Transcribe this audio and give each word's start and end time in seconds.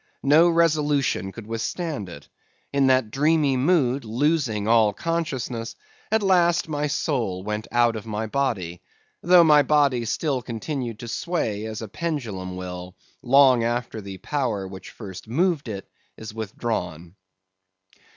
No 0.23 0.49
resolution 0.49 1.31
could 1.31 1.45
withstand 1.45 2.09
it; 2.09 2.27
in 2.73 2.87
that 2.87 3.11
dreamy 3.11 3.55
mood 3.55 4.03
losing 4.03 4.67
all 4.67 4.93
consciousness, 4.93 5.75
at 6.11 6.23
last 6.23 6.67
my 6.67 6.87
soul 6.87 7.43
went 7.43 7.67
out 7.71 7.95
of 7.95 8.07
my 8.07 8.25
body; 8.25 8.81
though 9.21 9.43
my 9.43 9.61
body 9.61 10.05
still 10.05 10.41
continued 10.41 10.97
to 11.01 11.07
sway 11.07 11.65
as 11.65 11.83
a 11.83 11.87
pendulum 11.87 12.55
will, 12.55 12.95
long 13.21 13.63
after 13.63 14.01
the 14.01 14.17
power 14.17 14.67
which 14.67 14.89
first 14.89 15.27
moved 15.27 15.67
it 15.67 15.87
is 16.17 16.33
withdrawn. 16.33 17.13